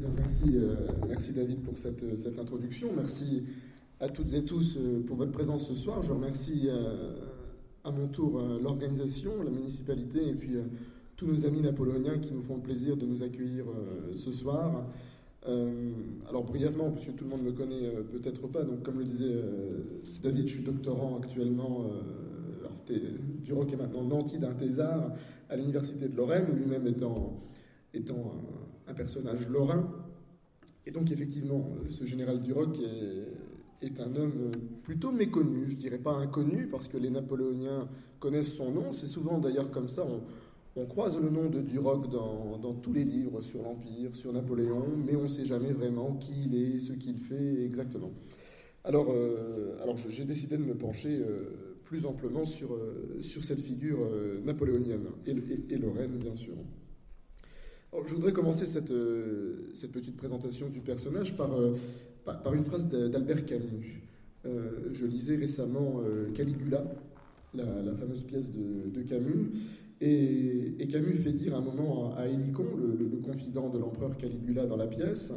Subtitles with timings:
[0.00, 0.74] Merci, euh,
[1.08, 2.88] merci David pour cette, cette introduction.
[2.96, 3.42] Merci
[4.00, 6.02] à toutes et tous euh, pour votre présence ce soir.
[6.02, 7.14] Je remercie euh,
[7.84, 10.62] à mon tour euh, l'organisation, la municipalité et puis euh,
[11.16, 14.86] tous nos amis napoléoniens qui nous font le plaisir de nous accueillir euh, ce soir.
[15.48, 15.90] Euh,
[16.28, 19.04] alors brièvement, puisque tout le monde ne me connaît euh, peut-être pas, donc comme le
[19.04, 23.00] disait euh, David, je suis doctorant actuellement, euh, t'es-
[23.44, 25.12] Duroc est maintenant nanti d'un thésard
[25.48, 27.40] à l'université de Lorraine, lui-même étant,
[27.94, 28.32] étant
[28.88, 29.88] un, personnage lorrain.
[30.86, 32.78] Et donc effectivement, euh, ce général Duroc
[33.82, 34.50] est, un homme euh,
[34.82, 37.88] plutôt méconnu, je dirais pas inconnu, parce que les Napoléoniens
[38.20, 38.92] connaissent son nom.
[38.92, 43.42] C'est souvent d'ailleurs comme ça, on, croise le nom de Duroc dans, tous les livres
[43.42, 47.18] sur l'Empire, sur Napoléon, mais on ne sait jamais vraiment qui il est, ce qu'il
[47.18, 48.12] fait exactement.
[48.84, 49.76] Alors, euh,
[50.08, 51.20] j'ai décidé de me pencher
[51.82, 52.78] plus amplement sur,
[53.42, 53.98] cette figure
[54.44, 56.54] napoléonienne, et lorraine bien sûr.
[57.92, 61.74] Je voudrais commencer cette, euh, cette petite présentation du personnage par, euh,
[62.52, 64.02] une phrase d'A- d'Albert Camus.
[64.46, 66.00] Euh, je lisais récemment
[66.34, 66.84] Caligula,
[67.54, 67.64] la,
[67.94, 69.52] fameuse pièce de, Camus,
[70.00, 74.76] et, Camus fait dire un moment à, à Hélicon, le, confident de l'empereur Caligula dans
[74.76, 75.32] la pièce,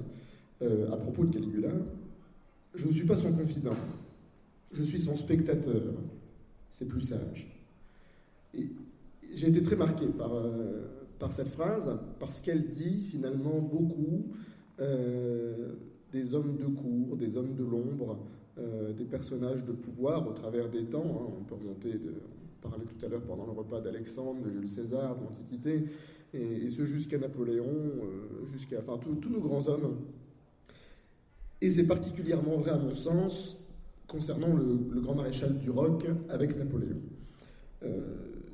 [0.61, 1.71] à propos de Caligula,
[2.75, 3.75] Je ne suis pas son confident,
[4.73, 5.81] je suis son spectateur,
[6.69, 7.47] c'est plus sage.
[9.33, 10.31] J'ai été très marqué par,
[11.21, 14.25] par cette phrase, parce qu'elle dit finalement beaucoup
[14.79, 15.73] euh,
[16.11, 18.17] des hommes de cour, des hommes de l'ombre,
[18.57, 21.05] euh, des personnages de pouvoir au travers des temps.
[21.05, 21.33] hein.
[21.39, 22.11] On peut remonter, de,
[22.63, 25.83] on parlait tout à l'heure pendant le repas d'Alexandre, de Jules César, de l'Antiquité,
[26.33, 29.97] et, ce jusqu'à Napoléon, euh, jusqu'à enfin, tous- nos grands hommes.
[31.61, 33.57] Et c'est particulièrement vrai à mon sens
[34.07, 36.97] concernant le, grand maréchal du Roc avec Napoléon.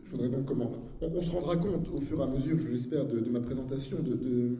[0.08, 3.06] Je voudrais donc comment on, se rendra compte au fur et à mesure, je l'espère,
[3.06, 4.56] de, ma présentation de,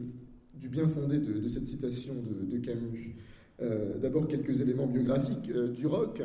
[0.54, 2.14] du bien fondé de, cette citation
[2.50, 3.16] de, Camus.
[3.62, 6.22] Euh, D'abord quelques éléments biographiques euh, du Roc.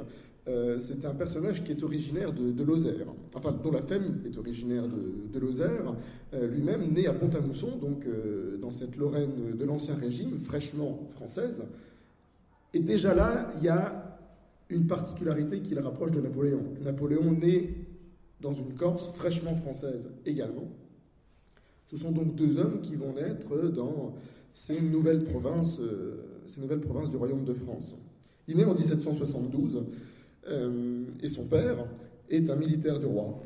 [0.48, 4.84] Euh, c'est un personnage qui est originaire de, Lozère, enfin dont la famille est originaire
[4.88, 5.94] de, Lozère,
[6.34, 8.04] euh, lui-même né à Pont-à-Mousson, donc
[8.60, 11.62] dans cette Lorraine de l'Ancien Régime, fraîchement française.
[12.74, 14.18] Et déjà là, il y a
[14.68, 16.62] une particularité qui le rapproche de Napoléon.
[16.82, 17.81] Napoléon né
[18.42, 20.68] dans une Corse fraîchement française également.
[21.86, 24.14] Ce sont donc deux hommes qui vont naître dans
[24.52, 27.94] ces nouvelles provinces, euh, ces nouvelles provinces du royaume de France.
[28.48, 29.84] Il naît en 1772
[30.48, 31.86] euh, et son père
[32.28, 33.40] est un militaire du roi.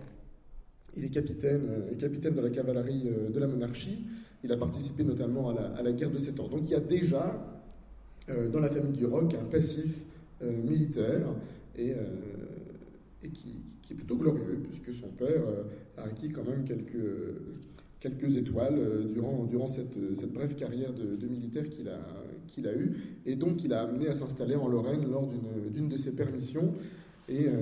[0.96, 3.98] Il est capitaine, euh, capitaine de la cavalerie de la monarchie.
[4.42, 6.48] Il a participé notamment à la, à la guerre de Sept Ans.
[6.48, 7.52] Donc il y a déjà
[8.52, 10.04] dans la famille du Roc un passif
[10.42, 11.28] militaire
[11.76, 11.94] et,
[13.22, 13.56] et qui,
[13.90, 15.62] est plutôt glorieux, puisque son père euh,
[15.96, 16.96] a acquis quand même quelques,
[18.00, 21.98] quelques étoiles euh, durant, durant cette, cette brève carrière de, militaire qu'il a,
[22.46, 25.96] qu'il a eue, et donc il a amené à s'installer en Lorraine lors d'une, de
[25.96, 26.74] ses permissions,
[27.28, 27.52] et, euh,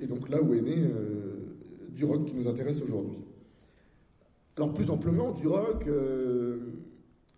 [0.00, 1.36] et donc là où est né euh,
[1.94, 3.22] Duroc qui nous intéresse aujourd'hui.
[4.56, 5.86] Alors plus amplement, Duroc,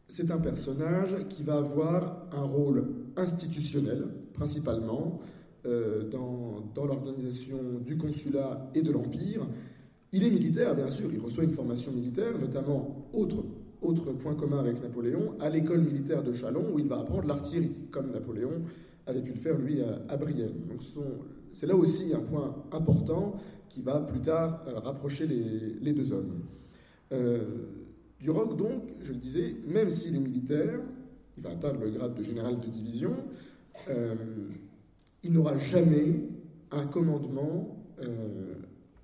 [0.09, 2.85] c'est un personnage qui va avoir un rôle
[3.17, 4.05] institutionnel,
[4.35, 5.21] principalement,
[5.67, 9.47] euh, dans, l'organisation du consulat et de l'Empire.
[10.13, 13.45] Il est militaire, bien sûr, il reçoit une formation militaire, notamment, autre,
[13.83, 17.73] autre point commun avec Napoléon, à l'école militaire de Chalon, où il va apprendre l'artillerie,
[17.91, 18.63] comme Napoléon
[19.07, 20.55] avait pu le faire, lui, à, à Brienne.
[20.69, 20.81] Donc
[21.53, 23.35] c'est là aussi un point important
[23.69, 26.43] qui va plus tard euh, rapprocher les, deux hommes.
[27.13, 27.41] Euh,
[28.21, 30.81] Duroc, donc, je le disais, même s'il est militaire,
[31.37, 33.15] il va atteindre le grade de général de division,
[35.25, 36.15] il n'aura jamais
[36.71, 38.55] un commandement euh,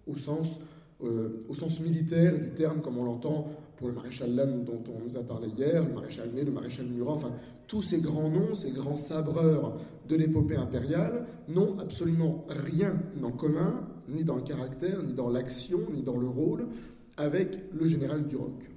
[0.06, 0.58] au, sens,
[1.02, 5.04] euh, au sens militaire du terme, comme on l'entend pour le maréchal Lannes dont on
[5.04, 7.32] nous a parlé hier, le maréchal Ney, le maréchal Murat, enfin
[7.66, 9.78] tous ces grands noms, ces grands sabreurs
[10.08, 15.80] de l'épopée impériale n'ont absolument rien en commun, ni dans le caractère, ni dans l'action,
[15.92, 16.68] ni dans le rôle,
[17.16, 18.70] avec le général Duroc.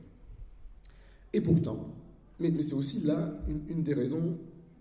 [1.33, 1.93] Et pourtant,
[2.39, 3.33] mais, c'est aussi là
[3.69, 4.37] une des raisons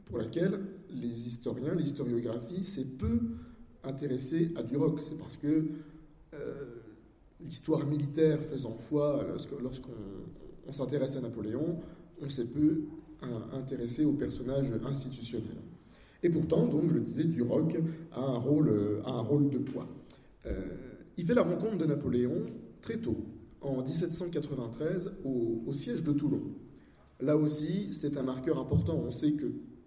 [0.06, 0.60] pour laquelle
[1.00, 3.20] les historiens, l'historiographie s'est peu
[3.84, 5.00] intéressée à Duroc.
[5.00, 5.64] C'est parce que
[6.34, 6.64] euh,
[7.40, 9.24] l'histoire militaire faisant foi,
[9.62, 9.92] lorsqu'on
[10.68, 11.78] on s'intéresse à Napoléon,
[12.20, 12.82] on s'est peu
[13.52, 15.62] intéressé aux personnages institutionnels.
[16.22, 17.76] Et pourtant, donc, je le disais, Duroc
[18.12, 19.86] a un rôle, a un rôle de poids.
[21.16, 22.46] il fait la rencontre de Napoléon
[22.80, 23.16] très tôt,
[23.60, 26.42] en 1793, au, au siège de Toulon.
[27.20, 29.00] Là aussi, c'est un marqueur important.
[29.06, 29.46] On sait que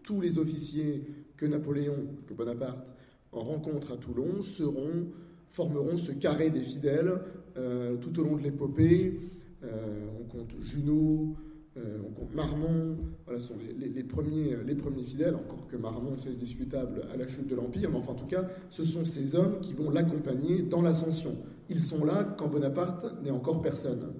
[0.09, 1.03] tous les officiers
[1.37, 2.95] que Napoléon, que Bonaparte
[3.31, 5.05] rencontre à Toulon seront,
[5.51, 7.13] formeront ce carré des fidèles
[7.57, 9.19] euh, tout au long de l'épopée.
[9.63, 11.35] Euh, on compte Junot,
[11.77, 12.97] euh, on compte Marmont,
[13.27, 17.47] voilà sont les, premiers, les premiers fidèles, encore que Marmont c'est discutable à la chute
[17.47, 20.81] de l'Empire, mais enfin en tout cas, ce sont ces hommes qui vont l'accompagner dans
[20.81, 21.35] l'ascension.
[21.69, 24.11] Ils sont là quand Bonaparte n'est encore personne.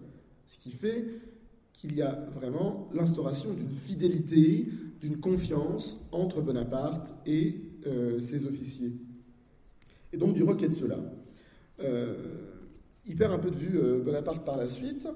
[0.46, 1.04] Ce qui fait
[1.80, 4.68] qu'il y a vraiment l'instauration d'une fidélité,
[5.00, 7.56] d'une confiance entre Bonaparte et
[7.88, 8.92] euh, ses officiers.
[10.12, 11.00] Et donc du roquet de cela.
[11.82, 12.16] Euh,
[13.06, 15.08] il perd un peu de vue euh, Bonaparte par la suite,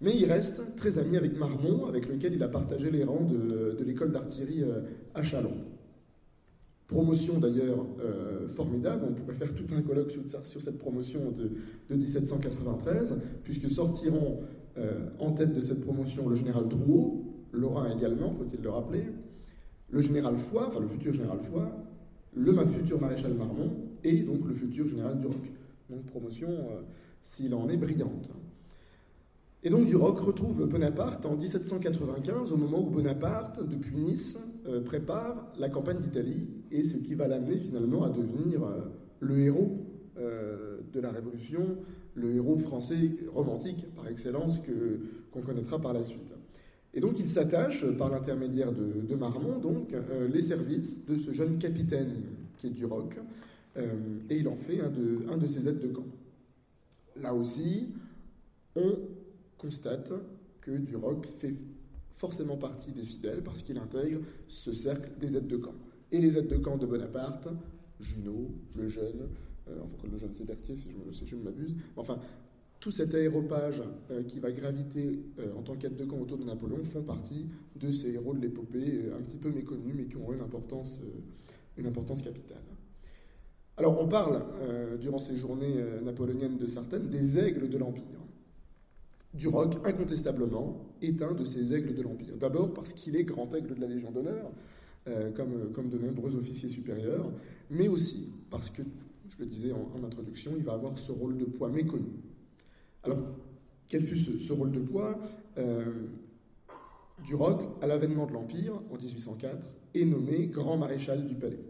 [0.00, 3.82] mais il reste très ami avec Marmont, avec lequel il a partagé les rangs de,
[3.84, 4.62] l'école d'artillerie
[5.14, 5.56] à Chalon.
[6.86, 7.86] Promotion d'ailleurs
[8.50, 10.12] formidable, on pourrait faire tout un colloque
[10.44, 11.52] sur, cette promotion de,
[11.88, 14.42] de 1793, puisque sortiront
[15.20, 19.06] en tête de cette promotion le général Drouot, Lorrain également, faut-il le rappeler,
[19.90, 21.62] le général Foy, enfin le futur général Foy,
[22.34, 23.70] le futur maréchal Marmont
[24.02, 25.52] et donc le futur général Duroc.
[25.90, 26.82] Donc promotion, euh,
[27.22, 28.30] s'il en est brillante.
[29.62, 35.52] Et donc Duroc retrouve Bonaparte en 1795, au moment où Bonaparte, depuis Nice, euh, prépare
[35.58, 38.80] la campagne d'Italie, et ce qui va l'amener finalement à devenir euh,
[39.20, 39.80] le héros
[40.16, 41.78] de la Révolution,
[42.14, 45.00] le héros français romantique par excellence que,
[45.32, 46.34] qu'on connaîtra par la suite.
[46.92, 51.58] Et donc il s'attache, par l'intermédiaire de, Marmont, donc, euh, les services de ce jeune
[51.58, 52.12] capitaine
[52.56, 53.18] qui est Duroc,
[53.76, 53.92] euh,
[54.30, 56.06] et il en fait un de, un de ses aides de camp.
[57.20, 57.88] Là aussi,
[58.76, 58.96] on
[59.58, 60.12] constate
[60.60, 61.54] que Duroc fait
[62.16, 65.74] forcément partie des fidèles parce qu'il intègre ce cercle des aides de camp.
[66.12, 67.48] Et les aides de camp de Bonaparte,
[68.00, 72.18] Junot, le jeune, euh, enfin le jeune si m'abuse, enfin
[72.84, 76.44] tout cet aéropage euh, qui va graviter euh, en tant qu'aide de camp autour de
[76.44, 77.46] Napoléon font partie
[77.76, 81.00] de ces héros de l'épopée euh, un petit peu méconnus mais qui ont une importance,
[81.78, 82.60] une importance capitale.
[83.78, 84.44] Alors on parle
[85.00, 88.20] durant ces journées napoléoniennes de certaines des aigles de l'Empire.
[89.32, 92.36] Duroc, incontestablement, est un de ces aigles de l'Empire.
[92.38, 94.52] D'abord parce qu'il est grand aigle de la Légion d'honneur,
[95.34, 97.32] comme, comme de nombreux officiers supérieurs,
[97.68, 98.82] mais aussi parce que,
[99.36, 102.06] je le disais en, introduction, il va avoir ce rôle de poids méconnu
[103.04, 103.18] alors,
[103.86, 105.18] quel fut ce, rôle de poids
[105.58, 106.06] euh,
[107.22, 111.60] Duroc, à l'avènement de l'Empire, en 1804, est nommé grand maréchal du palais.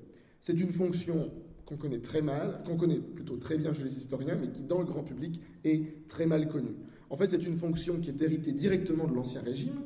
[0.40, 1.32] C'est une fonction
[1.66, 4.78] qu'on connaît très mal, qu'on connaît plutôt très bien chez les historiens, mais qui, dans
[4.78, 6.76] le grand public, est très mal connue.
[7.10, 9.82] En fait, c'est une fonction qui est héritée directement de l'Ancien Régime,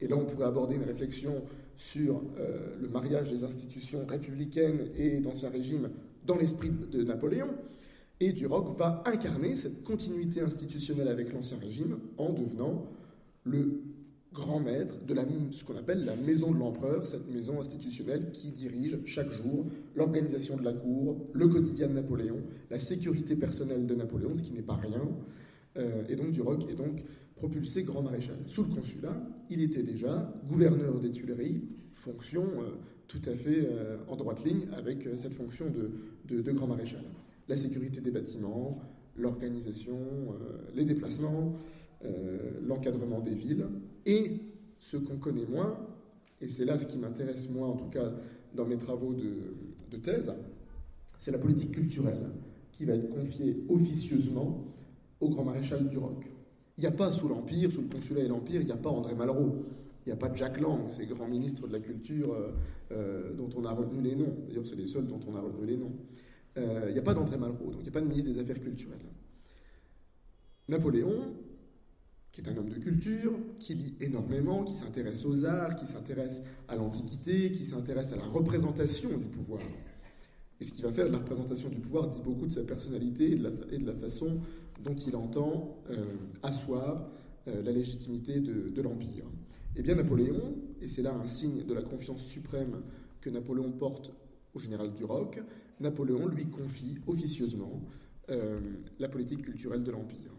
[0.00, 1.42] et là on pourrait aborder une réflexion
[1.76, 5.90] sur euh, le mariage des institutions républicaines et d'Ancien Régime
[6.26, 7.48] dans l'esprit de Napoléon.
[8.20, 12.86] Et Duroc va incarner cette continuité institutionnelle avec l'Ancien Régime en devenant
[13.44, 13.82] le
[14.32, 18.50] grand maître de la, ce qu'on appelle la maison de l'empereur, cette maison institutionnelle qui
[18.50, 23.94] dirige chaque jour l'organisation de la cour, le quotidien de Napoléon, la sécurité personnelle de
[23.94, 25.08] Napoléon, ce qui n'est pas rien.
[25.76, 27.04] Euh, et donc Duroc est donc
[27.36, 28.36] propulsé grand maréchal.
[28.46, 29.16] Sous le consulat,
[29.50, 31.62] il était déjà gouverneur des Tuileries,
[31.94, 32.70] fonction euh,
[33.06, 35.90] tout à fait euh, en droite ligne avec cette fonction de,
[36.26, 37.02] de grand maréchal
[37.48, 38.80] la sécurité des bâtiments,
[39.16, 41.54] l'organisation, euh, les déplacements,
[42.04, 43.66] euh, l'encadrement des villes.
[44.06, 44.40] Et
[44.78, 45.78] ce qu'on connaît moins,
[46.40, 48.12] et c'est là ce qui m'intéresse moi en tout cas
[48.54, 50.32] dans mes travaux de, thèse,
[51.18, 52.30] c'est la politique culturelle
[52.72, 54.64] qui va être confiée officieusement
[55.20, 56.26] au grand maréchal du Roc.
[56.76, 58.90] Il n'y a pas sous l'Empire, sous le consulat et l'Empire, il n'y a pas
[58.90, 59.64] André Malraux,
[60.04, 62.36] il n'y a pas Jacques Lang, ces grands ministres de la culture
[62.92, 64.36] euh, dont on a retenu les noms.
[64.46, 65.92] D'ailleurs, c'est les seuls dont on a retenu les noms.
[66.56, 68.38] Il euh, n'y a pas d'André Malraux, donc il n'y a pas de ministre des
[68.38, 68.98] Affaires culturelles.
[70.68, 71.34] Napoléon,
[72.30, 76.44] qui est un homme de culture, qui lit énormément, qui s'intéresse aux arts, qui s'intéresse
[76.68, 79.62] à l'Antiquité, qui s'intéresse à la représentation du pouvoir.
[80.60, 83.32] Et ce qui va faire de la représentation du pouvoir dit beaucoup de sa personnalité
[83.32, 84.40] et de la, façon
[84.84, 86.04] dont il entend euh,
[86.42, 87.10] asseoir
[87.48, 89.24] euh, la légitimité de, de l'Empire.
[89.76, 92.82] Eh bien, Napoléon, et c'est là un signe de la confiance suprême
[93.20, 94.12] que Napoléon porte
[94.54, 95.40] au général Duroc,
[95.80, 97.82] Napoléon lui confie officieusement
[98.30, 98.60] euh,
[98.98, 100.30] la politique culturelle de l'Empire.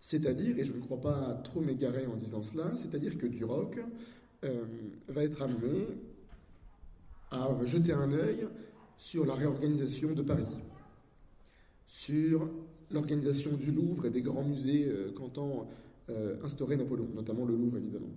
[0.00, 3.78] C'est-à-dire, et je ne crois pas trop m'égarer en disant cela, c'est-à-dire que Duroc
[4.44, 4.64] euh,
[5.08, 5.86] va être amené
[7.30, 8.48] à jeter un œil
[8.96, 10.56] sur la réorganisation de Paris,
[11.86, 12.50] sur
[12.90, 15.68] l'organisation du Louvre et des grands musées euh, qu'entend
[16.42, 18.10] instauré Napoléon, notamment le Louvre évidemment.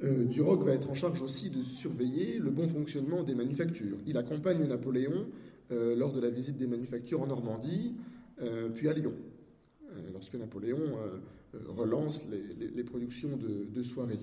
[0.00, 3.98] Duroc va être en charge aussi de surveiller le bon fonctionnement des manufactures.
[4.06, 5.26] Il accompagne Napoléon
[5.70, 7.96] lors de la visite des manufactures en Normandie,
[8.74, 9.14] puis à Lyon,
[10.12, 10.98] lorsque Napoléon
[11.66, 14.18] relance les, productions de, de soirée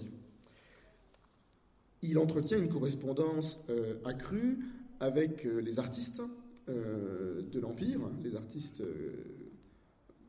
[2.08, 4.60] il entretient une correspondance euh, accrue
[5.00, 6.22] avec euh, les artistes
[6.70, 8.84] euh, de l'Empire, les artistes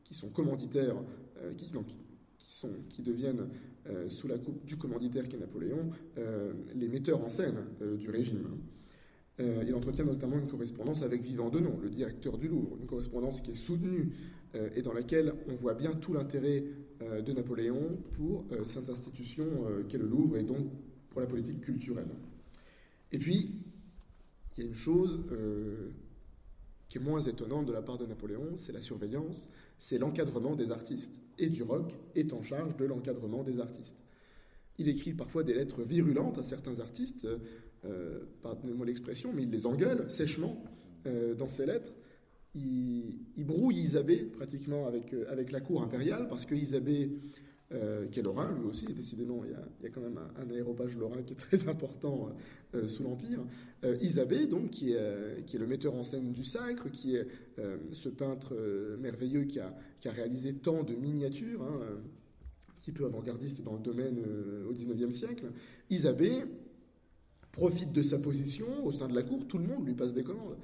[0.07, 0.95] qui sont commanditaires,
[1.57, 1.69] qui,
[2.39, 3.49] sont, qui, deviennent,
[4.07, 5.91] sous la coupe du commanditaire qui est Napoléon,
[6.73, 7.65] les metteurs en scène
[7.99, 8.57] du régime.
[9.39, 13.51] il entretient notamment une correspondance avec Vivant Denon, le directeur du Louvre, une correspondance qui
[13.51, 14.13] est soutenue
[14.75, 16.63] et dans laquelle on voit bien tout l'intérêt
[17.01, 19.45] de Napoléon pour cette institution
[19.89, 20.67] qu'est le Louvre et donc
[21.09, 22.15] pour la politique culturelle.
[23.11, 23.55] Et puis,
[24.57, 25.91] il y a une chose euh,
[26.89, 30.71] qui est moins étonnante de la part de Napoléon, c'est la surveillance, c'est l'encadrement des
[30.71, 31.21] artistes.
[31.37, 33.97] Et Duroc est en charge de l'encadrement des artistes.
[34.79, 37.27] Il écrit parfois des lettres virulentes à certains artistes,
[37.85, 40.63] euh, pardonnez-moi l'expression, mais il les engueule sèchement
[41.05, 41.93] euh, dans ses lettres.
[42.55, 47.11] Il, brouille Isabée pratiquement avec, euh, avec la cour impériale, parce que Isabée
[47.73, 50.17] euh, qui est lorrain, lui aussi, décidément, il y a, il y a quand même
[50.37, 52.29] un, aéropage lorrain qui est très important
[52.73, 53.43] euh, sous l'Empire.
[53.83, 57.27] Euh, Isabée, donc, qui est, qui est, le metteur en scène du sacre, qui est
[57.91, 58.55] ce peintre
[59.01, 61.81] merveilleux qui a, qui a, réalisé tant de miniatures, hein,
[62.69, 64.23] un petit peu avant-gardiste dans le domaine
[64.69, 65.51] au XIXe siècle.
[65.89, 66.45] Isabée
[67.51, 70.23] profite de sa position au sein de la cour, tout le monde lui passe des
[70.23, 70.55] commandes.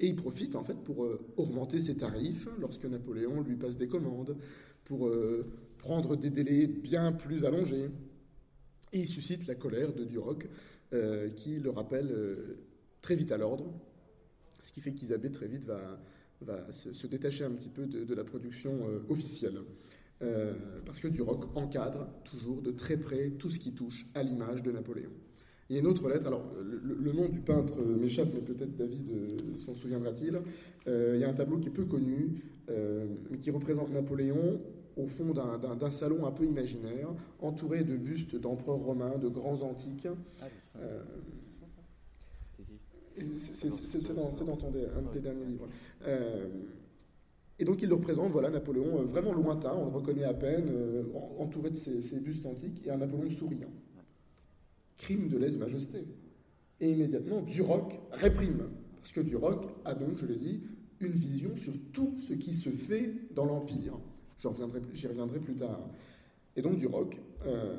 [0.00, 4.36] Et il profite en fait pour augmenter ses tarifs lorsque Napoléon lui passe des commandes,
[4.84, 5.08] pour
[5.82, 7.90] prendre des délais bien plus allongés.
[8.94, 10.48] Et il suscite la colère de Duroc,
[10.94, 12.58] euh, qui le rappelle euh,
[13.02, 13.72] très vite à l'ordre,
[14.62, 15.98] ce qui fait qu'Isabée très vite va,
[16.40, 19.58] va se, détacher un petit peu de, la production euh, officielle.
[20.86, 24.70] parce que Duroc encadre toujours de très près tout ce qui touche à l'image de
[24.70, 25.10] Napoléon.
[25.68, 29.58] Il y a une autre lettre, alors le, nom du peintre m'échappe, mais peut-être David
[29.58, 30.38] s'en souviendra-t-il.
[30.86, 32.34] il y a un tableau qui est peu connu,
[32.68, 34.60] mais qui représente Napoléon
[34.96, 37.08] au fond d'un salon un peu imaginaire,
[37.40, 40.08] entouré de bustes d'empereurs romains, de grands antiques.
[43.38, 45.68] c'est dans, ton, un de tes derniers livres.
[46.06, 46.46] Euh,
[47.58, 50.68] et donc il le représente, voilà, Napoléon, euh, vraiment lointain, on le reconnaît à peine,
[50.68, 51.04] euh,
[51.38, 53.70] entouré de ces, bustes antiques, et un Napoléon souriant.
[54.98, 56.06] Crime de lèse-majesté.
[56.80, 60.62] Et immédiatement, Duroc réprime, parce que Duroc a donc, je l'ai dit,
[61.00, 63.94] une vision sur tout ce qui se fait dans l'Empire.
[64.92, 65.80] J'y reviendrai, plus tard.
[66.56, 67.76] Et donc Duroc, euh,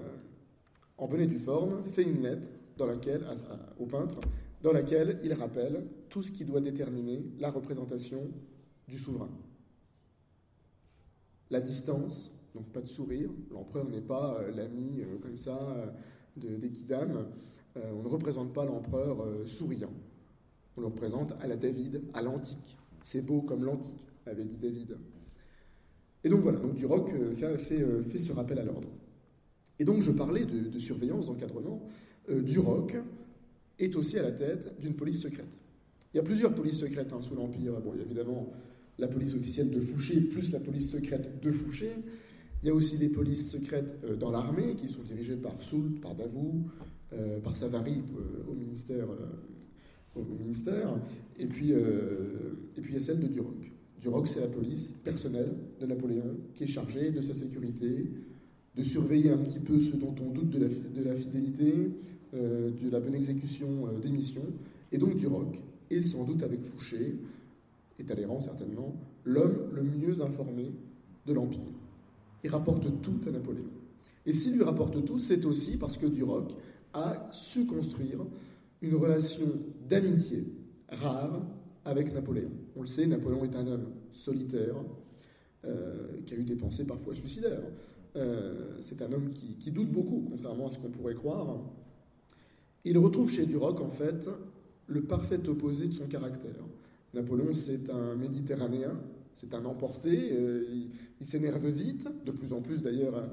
[0.98, 2.50] en bonnet du forme, fait une lettre
[3.80, 4.20] au peintre
[4.62, 8.32] dans laquelle il rappelle tout ce qui doit déterminer la représentation
[8.88, 9.30] du souverain.
[11.50, 15.60] La distance, donc pas de sourire, l'empereur n'est pas euh, l'ami euh, comme ça
[16.38, 17.28] euh, d'Equidam,
[17.76, 19.94] on ne représente pas l'empereur souriant,
[20.78, 22.78] on le représente à la David, à l'antique.
[23.02, 24.98] C'est beau comme l'antique, avait dit David.
[26.24, 28.90] Et donc voilà, donc Duroc euh, fait, euh, fait, ce rappel à l'ordre.
[29.80, 31.86] Et donc je parlais de, surveillance, d'encadrement.
[32.30, 32.96] Euh, Duroc
[33.80, 35.60] est aussi à la tête d'une police secrète.
[36.14, 37.74] Il y a plusieurs polices secrètes hein, sous l'Empire.
[37.82, 38.54] Bon, il y a évidemment
[39.00, 41.92] la police officielle de Fouché, plus la police secrète de Fouché.
[42.62, 46.16] Il y a aussi des polices secrètes dans l'armée qui sont dirigées par Soult, par
[46.16, 46.70] Davout,
[47.44, 48.02] par Savary
[48.48, 49.08] au, ministère,
[50.16, 50.96] au ministère.
[51.40, 53.74] Et puis, et puis il y a celle de Duroc.
[54.04, 58.12] Duroc, c'est la police personnelle de Napoléon qui est chargée de sa sécurité,
[58.76, 60.60] de surveiller un petit peu ce dont on doute de
[61.04, 61.74] la, fidélité,
[62.34, 64.46] euh, de la bonne exécution euh, des missions.
[64.92, 65.58] Et donc Duroc
[65.90, 67.16] est sans doute avec Fouché,
[67.98, 68.94] et Talleyrand certainement,
[69.24, 70.74] l'homme le mieux informé
[71.26, 71.62] de l'Empire.
[72.44, 73.64] Il rapporte tout à Napoléon.
[74.26, 76.52] Et s'il lui rapporte tout, c'est aussi parce que Duroc
[76.94, 78.20] a su construire
[78.82, 79.48] une relation
[79.88, 80.44] d'amitié
[80.90, 81.42] rare
[81.86, 82.52] avec Napoléon.
[82.76, 84.76] On le sait, Napoléon est un homme solitaire,
[85.66, 87.64] euh, qui a eu des pensées parfois suicidaires.
[88.16, 91.60] Euh, c'est un homme qui, doute beaucoup, contrairement à ce qu'on pourrait croire.
[92.84, 94.30] Il retrouve chez Duroc, en fait,
[94.88, 96.64] le parfait opposé de son caractère.
[97.14, 99.00] Napoléon, c'est un méditerranéen,
[99.36, 100.66] c'est un emporté, euh,
[101.22, 103.30] il, s'énerve vite, de plus en plus d'ailleurs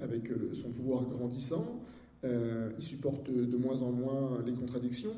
[0.00, 1.82] avec son pouvoir grandissant,
[2.22, 2.30] il
[2.78, 5.16] supporte de moins en moins les contradictions.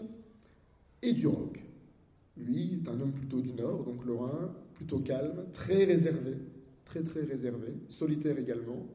[1.03, 1.63] Et Duroc,
[2.37, 6.37] lui, c'est un homme plutôt du Nord, donc lorrain, plutôt calme, très réservé,
[6.85, 8.87] très très réservé, solitaire également,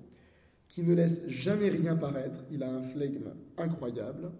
[0.67, 2.43] qui ne laisse jamais rien paraître.
[2.51, 4.31] Il a un flegme incroyable,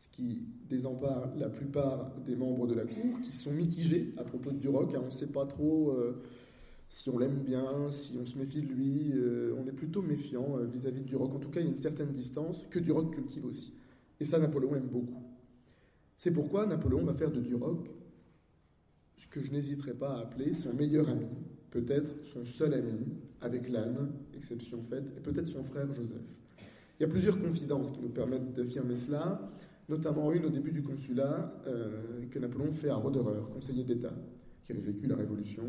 [0.00, 4.50] ce qui désempare la plupart des membres de la cour, qui sont mitigés à propos
[4.50, 4.94] de Duroc.
[4.94, 5.00] Hein.
[5.02, 6.20] on ne sait pas trop euh,
[6.88, 10.58] si on l'aime bien, si on se méfie de lui, euh, on est plutôt méfiant
[10.58, 11.34] euh, vis-à-vis du rock.
[11.34, 13.72] En tout cas, il y a une certaine distance que du rock cultive aussi.
[14.20, 15.22] Et ça, Napoléon aime beaucoup.
[16.16, 17.88] C'est pourquoi Napoléon va faire de Duroc
[19.16, 21.26] ce que je n'hésiterai pas à appeler son meilleur ami,
[21.70, 22.98] peut-être son seul ami,
[23.40, 26.22] avec l'âne, exception faite, et peut-être son frère Joseph.
[26.98, 29.50] Il y a plusieurs confidences qui nous permettent d'affirmer cela,
[29.88, 34.14] notamment une au début du consulat euh, que Napoléon fait à Roderer, conseiller d'État,
[34.64, 35.64] qui avait vécu la Révolution.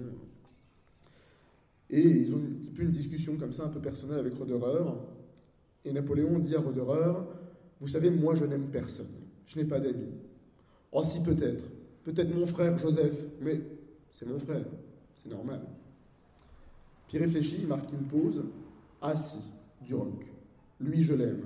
[1.89, 4.91] Et ils ont un petit peu une discussion comme ça, un peu personnelle avec Roderer.
[5.85, 7.13] Et Napoléon dit à Roderer
[7.79, 9.07] Vous savez, moi je n'aime personne,
[9.45, 10.11] je n'ai pas d'amis.
[10.91, 11.65] Oh, si peut-être,
[12.07, 13.59] peut-être mon frère Joseph, mais
[14.11, 14.65] c'est mon frère,
[15.17, 15.61] c'est normal.
[17.09, 18.45] Puis réfléchit, il marque une pause.
[19.01, 19.37] Ah si,
[19.81, 20.25] Duroc.
[20.79, 21.43] Lui, je l'aime.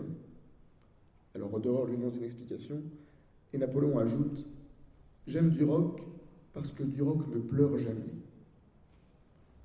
[1.33, 2.79] Alors Roderer lui demande une explication.
[3.53, 4.45] Et Napoléon ajoute
[5.25, 6.01] J'aime Duroc
[6.53, 8.13] parce que Duroc ne pleure jamais.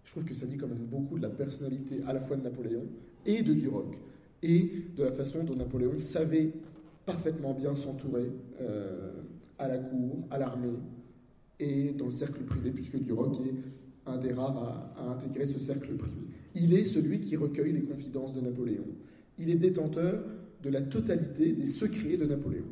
[0.05, 2.43] Je trouve que ça dit quand même beaucoup de la personnalité à la fois de
[2.43, 2.85] Napoléon
[3.26, 3.99] et de Duroc,
[4.43, 6.53] et de la façon dont Napoléon savait
[7.05, 9.12] parfaitement bien s'entourer euh,
[9.58, 10.76] à la cour, à l'armée
[11.58, 13.54] et dans le cercle privé, puisque Duroc est
[14.06, 16.20] un des rares à, intégrer ce cercle privé.
[16.54, 18.86] Il est celui qui recueille les confidences de Napoléon.
[19.38, 20.25] Il est détenteur
[20.62, 22.66] de la totalité des secrets de Napoléon.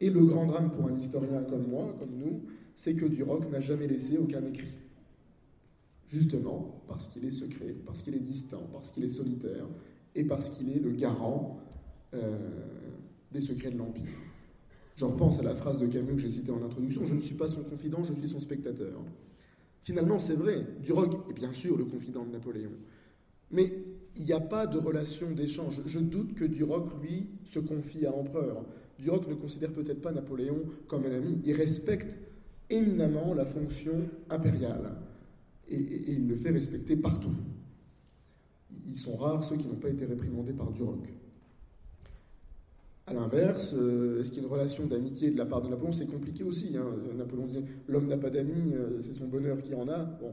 [0.00, 2.42] Et le grand drame pour un historien comme moi, comme nous,
[2.74, 4.68] c'est que Duroc n'a jamais laissé aucun écrit.
[6.08, 9.66] Justement parce qu'il est secret, parce qu'il est distant, parce qu'il est solitaire
[10.14, 11.60] et parce qu'il est le garant
[12.14, 12.36] euh,
[13.30, 14.29] des secrets de l'Empire.
[15.00, 17.34] Je repense à la phrase de Camus que j'ai citée en introduction, je ne suis
[17.34, 19.00] pas son confident, je suis son spectateur.
[19.82, 22.72] Finalement, c'est vrai, Duroc est bien sûr le confident de Napoléon.
[23.50, 23.72] Mais
[24.14, 25.80] il n'y a pas de relation d'échange.
[25.86, 28.62] Je doute que Duroc, lui, se confie à l'empereur.
[28.98, 31.40] Duroc ne considère peut-être pas Napoléon comme un ami.
[31.46, 32.18] Il respecte
[32.68, 34.98] éminemment la fonction impériale.
[35.66, 37.32] Et il le fait respecter partout.
[38.86, 41.10] Ils sont rares ceux qui n'ont pas été réprimandés par Duroc.
[43.10, 45.92] À l'inverse, euh, est-ce qu'il y a une relation d'amitié de la part de Napoléon?
[45.92, 46.76] C'est compliqué aussi.
[46.76, 46.86] Hein.
[47.18, 49.98] Napoléon disait l'homme n'a pas d'amis, euh, c'est son bonheur qui en a.
[49.98, 50.32] Bon.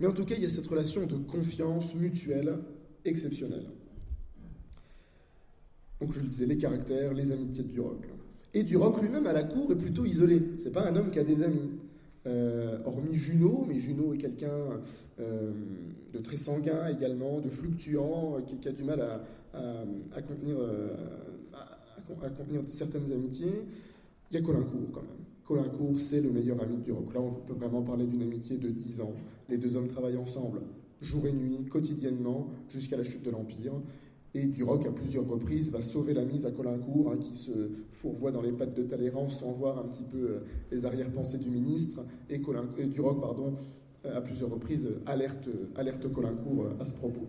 [0.00, 2.56] Mais en tout cas, il y a cette relation de confiance mutuelle
[3.04, 3.66] exceptionnelle.
[6.00, 8.08] Donc je le disais, les caractères, les amitiés de Duroc.
[8.54, 10.40] Et Duroc lui-même à la cour est plutôt isolé.
[10.60, 11.72] C'est pas un homme qui a des amis.
[12.26, 14.80] Euh, hormis Junot, mais Junot est quelqu'un
[15.18, 19.02] de très sanguin également, de fluctuant, qui, a du mal
[19.52, 20.56] à, contenir
[22.14, 23.64] contenir certaines amitiés,
[24.30, 25.24] il y a Colincourt quand même.
[25.44, 27.14] Colincourt, c'est le meilleur ami de Duroc.
[27.14, 29.14] Là, on peut vraiment parler d'une amitié de 10 ans.
[29.48, 30.60] Les deux hommes travaillent ensemble,
[31.00, 33.72] jour et nuit, quotidiennement, jusqu'à la chute de l'Empire.
[34.34, 38.30] Et Duroc, à plusieurs reprises, va sauver la mise à Colincourt, hein, qui se fourvoie
[38.30, 40.38] dans les pattes de Talleyrand sans voir un petit peu euh,
[40.70, 42.04] les arrière-pensées du ministre.
[42.28, 43.54] Et, Duroc, pardon,
[44.04, 47.26] euh, à plusieurs reprises, alerte, alerte Colincourt euh, à ce propos.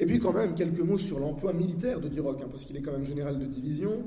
[0.00, 2.80] Et puis quand même quelques mots sur l'emploi militaire de Duroc, hein, parce qu'il est
[2.80, 4.02] quand même général de division,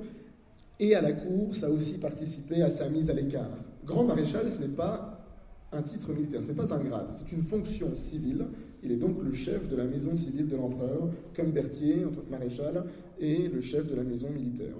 [0.79, 3.51] et à la cour, ça a aussi participé à sa mise à l'écart.
[3.85, 5.23] Grand maréchal, ce n'est pas
[5.71, 8.47] un titre militaire, ce n'est pas un grade, c'est une fonction civile.
[8.81, 12.21] Il est donc le chef de la maison civile de l'empereur, comme Berthier en tant
[12.21, 12.85] que maréchal,
[13.19, 14.75] et le chef de la maison militaire.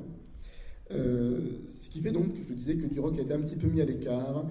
[0.89, 3.81] Euh, ce qui fait donc, je disais, que Duroc a été un petit peu mis
[3.81, 4.45] à l'écart.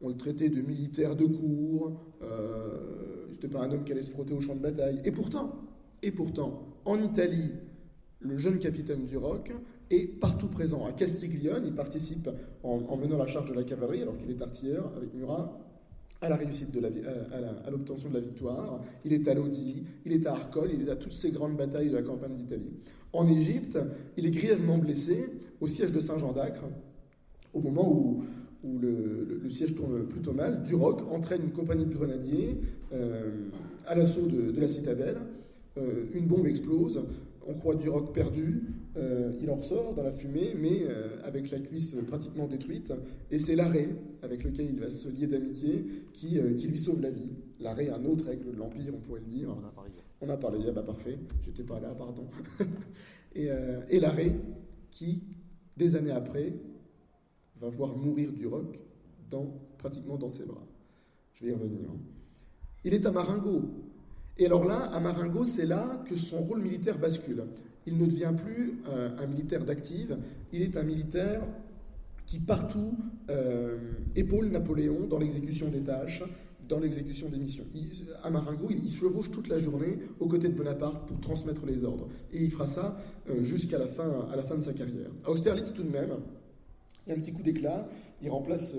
[0.00, 4.12] On le traitait de militaire de cour, euh, c'était pas un homme qui allait se
[4.12, 5.00] frotter au champ de bataille.
[5.04, 5.52] Et pourtant,
[6.02, 7.50] et pourtant, en Italie,
[8.20, 9.52] le jeune capitaine du Roc
[9.90, 10.86] est partout présent.
[10.86, 12.28] À Castiglione, il participe
[12.62, 15.58] en, menant la charge de la cavalerie, alors qu'il est artilleur avec Murat,
[16.20, 18.80] à la réussite de à l'obtention de la victoire.
[19.04, 21.90] Il est à Lodi, il est à Arcole, il est à toutes ces grandes batailles
[21.90, 22.72] de la campagne d'Italie.
[23.12, 23.78] En Égypte,
[24.16, 25.30] il est grièvement blessé
[25.60, 26.64] au siège de Saint-Jean d'Acre,
[27.54, 28.24] au moment où,
[28.64, 30.62] le, siège tourne plutôt mal.
[30.62, 32.60] Duroc entraîne une compagnie de grenadiers
[32.92, 33.48] euh,
[33.86, 35.16] à l'assaut de la citadelle.
[35.78, 37.02] Euh, une bombe explose,
[37.46, 38.64] on croit du roc perdu,
[38.96, 42.92] euh, il en ressort dans la fumée, mais euh, avec la cuisse pratiquement détruite,
[43.30, 43.88] et c'est l'arrêt
[44.22, 47.30] avec lequel il va se lier d'amitié qui, lui sauve la vie.
[47.60, 49.48] L'arrêt, un autre aigle de l'Empire, on pourrait le dire.
[49.50, 49.90] On a parlé.
[50.20, 52.26] On a parlé, ah bah parfait, j'étais pas là, pardon.
[53.36, 53.48] et,
[53.88, 54.32] et l'arrêt
[54.90, 55.22] qui,
[55.76, 56.54] des années après,
[57.60, 58.80] va voir mourir du roc
[59.30, 59.46] dans,
[59.78, 60.66] pratiquement dans ses bras.
[61.34, 61.88] Je vais y revenir.
[62.84, 63.62] Il est à Marengo,
[64.38, 67.44] et alors là, à Marengo, c'est là que son rôle militaire bascule.
[67.86, 70.16] Il ne devient plus euh, un militaire d'active,
[70.52, 71.42] il est un militaire
[72.26, 72.96] qui partout
[73.30, 73.78] euh,
[74.14, 76.22] épaule Napoléon dans l'exécution des tâches,
[76.68, 77.64] dans l'exécution des missions.
[78.22, 81.84] à Marengo, il, se chevauche toute la journée aux côtés de Bonaparte pour transmettre les
[81.84, 82.08] ordres.
[82.32, 85.10] Et il fera ça euh, jusqu'à la fin, à la fin de sa carrière.
[85.24, 86.10] À Austerlitz, tout de même,
[87.08, 87.88] y a un petit coup d'éclat.
[88.22, 88.76] il remplace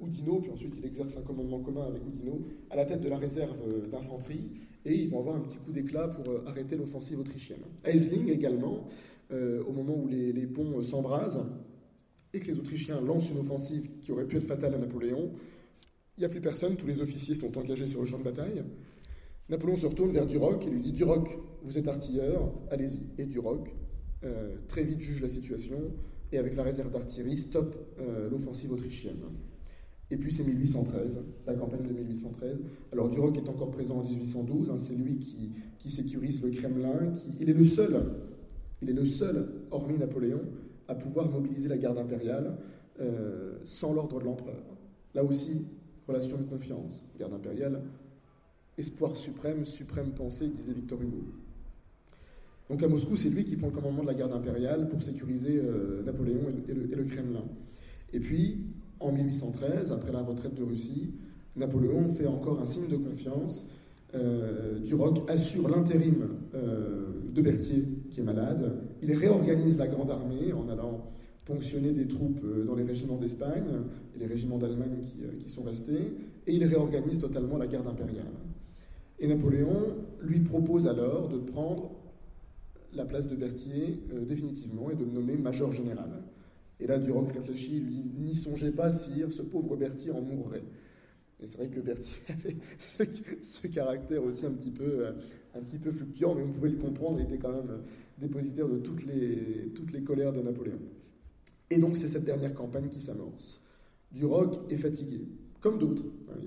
[0.00, 2.40] Oudinot, puis ensuite il exerce un commandement commun avec Oudinot
[2.70, 3.56] à la tête de la réserve
[3.90, 4.50] d'infanterie,
[4.84, 7.62] et ils vont avoir un petit coup d'éclat pour arrêter l'offensive autrichienne.
[7.84, 8.88] Eisling également,
[9.30, 11.44] au moment où les, les ponts s'embrasent,
[12.32, 15.32] et que les Autrichiens lancent une offensive qui aurait pu être fatale à Napoléon,
[16.16, 18.62] il n'y a plus personne, tous les officiers sont engagés sur le champ de bataille.
[19.48, 23.06] Napoléon se retourne vers Duroc et lui dit Duroc, vous êtes artilleur, allez-y.
[23.18, 23.74] Et Duroc,
[24.24, 25.78] euh, très vite, juge la situation
[26.32, 29.20] et avec la réserve d'artillerie, stoppe euh, l'offensive autrichienne.
[30.10, 32.62] Et puis c'est 1813, la campagne de 1813.
[32.92, 37.48] Alors Duroc est encore présent en 1812, hein, c'est lui qui, sécurise le Kremlin, il
[37.48, 38.02] est le seul,
[38.82, 40.40] il est le seul, hormis Napoléon,
[40.88, 42.56] à pouvoir mobiliser la garde impériale
[43.00, 44.64] euh, sans l'ordre de l'empereur.
[45.14, 45.66] Là aussi,
[46.06, 47.04] relation de confiance.
[47.18, 47.82] Garde impériale,
[48.78, 51.24] espoir suprême, suprême pensée, disait Victor Hugo.
[52.68, 55.60] Donc à Moscou, c'est lui qui prend le commandement de la garde impériale pour sécuriser
[55.62, 57.44] euh, Napoléon et le, Kremlin.
[58.12, 58.58] Et puis,
[58.98, 61.12] en 1813, après la retraite de Russie,
[61.54, 63.68] Napoléon fait encore un signe de confiance.
[64.14, 68.72] Euh, Duroc assure l'intérim euh, de Berthier, qui est malade.
[69.00, 71.12] Il réorganise la grande armée en allant
[71.44, 73.68] ponctionner des troupes dans les régiments d'Espagne
[74.16, 76.12] et les régiments d'Allemagne qui, qui, sont restés,
[76.44, 78.24] et il réorganise totalement la garde impériale.
[79.20, 81.92] Et Napoléon lui propose alors de prendre
[82.96, 86.10] la place de Berthier euh, définitivement et de le nommer major général.
[86.80, 90.64] Et là, Duroc réfléchit, lui dit N'y songez pas, sire, ce pauvre Berthier en mourrait.
[91.40, 95.06] Et c'est vrai que Berthier avait ce, caractère aussi un petit, peu,
[95.54, 97.82] un petit peu fluctuant, mais vous pouvez le comprendre, il était quand même
[98.18, 100.78] dépositaire de toutes les, toutes les colères de Napoléon.
[101.70, 103.62] Et donc c'est cette dernière campagne qui s'amorce.
[104.12, 105.28] Duroc est fatigué,
[105.60, 106.04] comme d'autres.
[106.30, 106.40] Hein,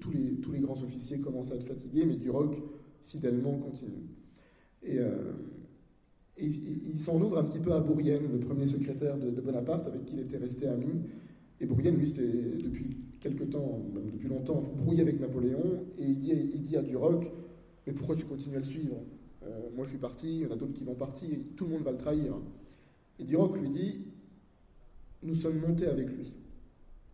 [0.00, 2.62] tous, les, tous les grands officiers commencent à être fatigués, mais Duroc,
[3.04, 4.06] fidèlement, continue.
[4.82, 5.32] Et, euh,
[6.38, 10.16] il s'en ouvre un petit peu à Bourrienne, le premier secrétaire de, Bonaparte, avec qui
[10.16, 11.02] il était resté ami.
[11.60, 16.18] Et Bourrienne, lui, c'était depuis quelque temps, même depuis longtemps, brouillé avec Napoléon, et il
[16.18, 17.30] dit, il dit à Duroc,
[17.86, 18.96] mais pourquoi tu continues à le suivre
[19.44, 21.70] euh, Moi, je suis parti, il y en a d'autres qui vont partir, tout le
[21.70, 22.34] monde va le trahir.
[23.18, 24.00] Et Duroc lui dit,
[25.22, 26.32] nous sommes montés avec lui.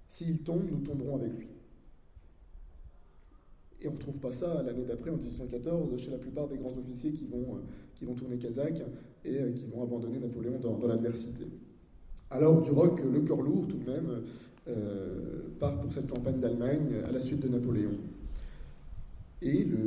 [0.08, 1.48] S'il tombe, nous tomberons avec lui.
[3.82, 6.76] Et on ne retrouve pas ça l'année d'après, en 1814, chez la plupart des grands
[6.78, 7.60] officiers qui vont, euh,
[7.96, 8.82] qui vont tourner kazakh
[9.24, 11.46] et euh, qui vont abandonner Napoléon dans, l'adversité.
[12.30, 14.22] Alors Duroc, le cœur lourd tout de même,
[14.68, 17.94] euh, part pour cette campagne d'Allemagne à la suite de Napoléon.
[19.42, 19.80] Et le,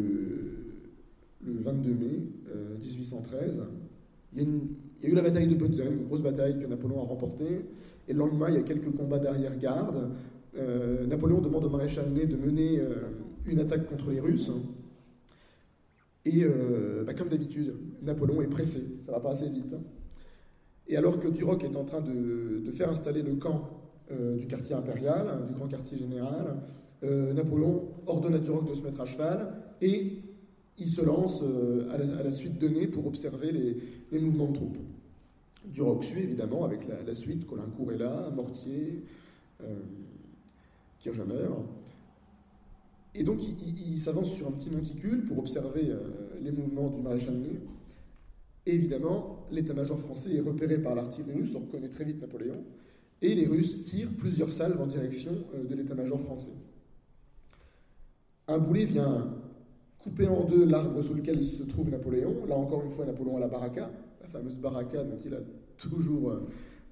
[1.45, 2.19] le 22 mai
[2.81, 3.61] 1813,
[4.35, 7.61] il y, a eu la bataille de Potsdam, une grosse bataille que Napoléon a remportée.
[8.09, 10.09] Et le lendemain, il y a quelques combats d'arrière-garde.
[11.07, 12.81] Napoléon demande au maréchal Ney de mener
[13.47, 14.51] une attaque contre les Russes.
[16.25, 19.75] Et euh, bah, comme d'habitude, Napoléon est pressé, ça va pas assez vite.
[20.87, 23.69] Et alors que Duroc est en train de, faire installer le camp
[24.37, 26.57] du quartier impérial, du grand quartier général,
[27.01, 30.19] Napoléon ordonne à Duroc de se mettre à cheval et
[30.77, 31.43] il se lance
[31.91, 33.51] à la, suite de Ney pour observer
[34.11, 34.77] les mouvements de troupes.
[35.71, 39.03] Duroc suit évidemment avec la, suite, Colincourt est là, Mortier,
[39.61, 39.79] euh,
[40.99, 41.49] Kirchhammer.
[43.17, 45.99] Et donc il, s'avance sur un petit monticule pour observer euh,
[46.41, 47.61] les mouvements du maréchal Ney.
[48.65, 52.63] Et évidemment, l'état-major français est repéré par l'artillerie russe, on reconnaît très vite Napoléon,
[53.21, 56.51] et les Russes tirent plusieurs salves en direction euh, de l'état-major français.
[58.47, 59.33] Un boulet vient
[59.97, 62.45] couper en deux l'arbre sous lequel se trouve Napoléon.
[62.47, 63.89] Là encore une fois, Napoléon à la baraka
[64.21, 65.39] la fameuse baraka dont il a
[65.77, 66.47] toujours, euh,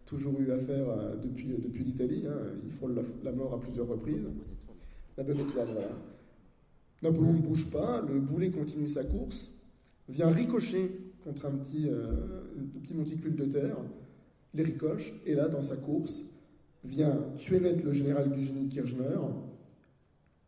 [0.06, 0.86] toujours eu affaire
[1.22, 2.24] depuis, depuis l'Italie.
[2.28, 2.38] Hein.
[2.64, 4.26] Il frôle la, mort à plusieurs reprises.
[5.18, 5.90] La bonne étoile, voilà.
[7.04, 9.52] Napoléon ne bouge pas, le boulet continue sa course,
[10.08, 10.90] vient ricocher
[11.24, 12.16] contre un petit, euh,
[12.96, 13.78] monticule de terre,
[14.54, 16.24] les ricoche, et là, dans sa course,
[16.86, 19.18] vient tuer net le général du génie Kirchner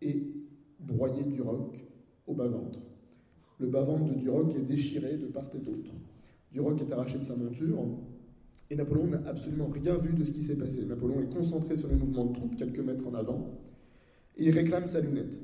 [0.01, 0.31] et
[0.79, 1.83] broyer Duroc
[2.27, 2.79] au bas-ventre.
[3.59, 5.91] Le bas-ventre de Duroc est déchiré de part et d'autre.
[6.51, 7.85] Duroc est arraché de sa monture,
[8.69, 10.85] et Napoléon n'a absolument rien vu de ce qui s'est passé.
[10.85, 13.59] Napoléon est concentré sur les mouvements de troupes quelques mètres en avant,
[14.37, 15.39] et il réclame sa lunette.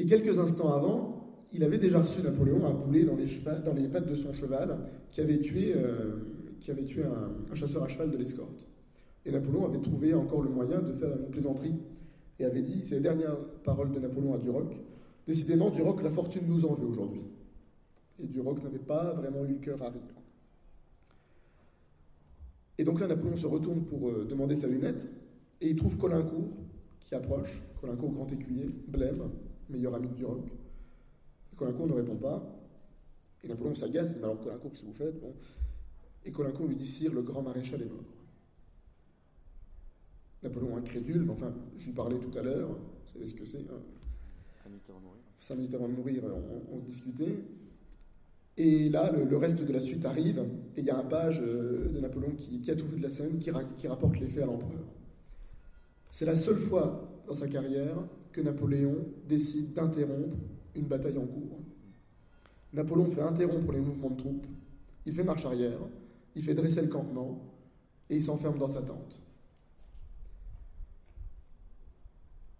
[0.00, 4.14] Et quelques instants avant, il avait déjà reçu Napoléon un boulet dans les, pattes de
[4.14, 4.78] son cheval
[5.10, 6.16] qui avait tué, euh,
[7.50, 8.66] un, chasseur à cheval de l'escorte.
[9.26, 11.74] Et Napoléon avait trouvé encore le moyen de faire une plaisanterie
[12.38, 14.72] et avait dit, les dernières paroles de Napoléon à Duroc,
[15.26, 17.20] décidément Duroc, la fortune nous en veut aujourd'hui
[18.18, 20.00] et Duroc n'avait pas vraiment eu le cœur à rire.
[22.78, 25.06] Et donc là, Napoléon se retourne pour euh, demander sa lunette,
[25.60, 26.48] et il trouve Colincourt
[27.00, 29.28] qui approche, Colincourt grand écuyer, blême,
[29.70, 30.46] meilleur ami de Duroc.
[31.52, 32.42] Et Colincourt ne répond pas,
[33.42, 35.34] et Napoléon s'agace, mais alors Colincourt, qu'est-ce que vous faites bon?
[36.24, 38.04] Et Colincourt lui dit Sire, le grand maréchal est mort.
[40.42, 43.58] Napoléon incrédule, mais enfin, je lui parlais tout à l'heure, vous savez ce que c'est
[43.58, 43.80] hein?
[44.62, 45.20] Cinq minutes avant de mourir.
[45.38, 47.38] Cinq minutes avant de mourir, on, on se discutait.
[48.56, 50.38] Et là, le, le, reste de la suite arrive,
[50.76, 53.10] et il y a un page de Napoléon qui, qui, a tout vu de la
[53.10, 54.84] scène, qui, ra, qui rapporte les faits à l'empereur.
[56.10, 57.96] C'est la seule fois dans sa carrière
[58.32, 60.36] que Napoléon décide d'interrompre
[60.74, 61.58] une bataille en cours.
[62.72, 64.46] Napoléon fait interrompre les mouvements de troupes,
[65.06, 65.80] il fait marche arrière,
[66.36, 67.40] il fait dresser le campement,
[68.08, 69.20] et il s'enferme dans sa tente.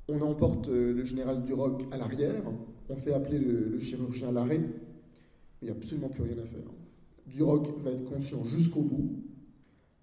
[0.08, 2.42] On emporte le général Duroc à l'arrière,
[2.88, 4.60] on fait appeler le, chirurgien à l'arrêt,
[5.62, 6.68] il n'y a absolument plus rien à faire.
[7.26, 9.22] Duroc va être conscient jusqu'au bout.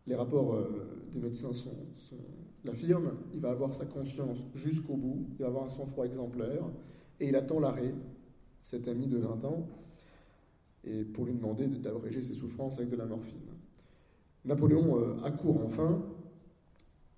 [0.05, 1.75] Les rapports euh, des médecins sont,
[2.65, 3.13] l'affirment.
[3.33, 5.27] Il va avoir sa conscience jusqu'au bout.
[5.31, 6.63] Il va avoir un sang-froid exemplaire.
[7.19, 7.93] Et il attend l'arrêt,
[8.61, 9.67] cet ami de 20 ans,
[10.83, 13.39] et pour lui demander d'abréger ses souffrances avec de la morphine.
[14.45, 16.03] Napoléon euh, accourt enfin.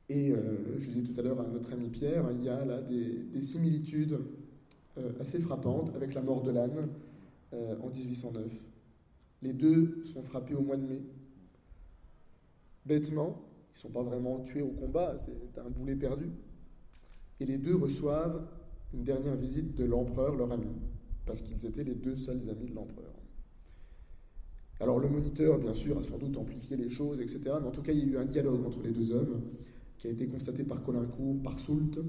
[0.07, 2.81] Et euh, je disais tout à l'heure à notre ami Pierre, il y a là
[2.81, 4.19] des, des similitudes
[4.97, 6.89] euh, assez frappantes avec la mort de l'âne
[7.51, 8.45] en 1809.
[9.41, 11.01] Les deux sont frappés au mois de mai.
[12.85, 16.29] Bêtement, ils ne sont pas vraiment tués au combat, c'est un boulet perdu.
[17.39, 18.47] Et les deux reçoivent
[18.93, 20.71] une dernière visite de l'empereur, leur ami,
[21.25, 23.13] parce qu'ils étaient les deux seuls amis de l'empereur.
[24.81, 27.55] Alors le moniteur, bien sûr, a sans doute amplifié les choses, etc.
[27.61, 29.41] Mais en tout cas, il y a eu un dialogue entre les deux hommes
[29.97, 31.99] qui a été constaté par Colincourt, par Soult,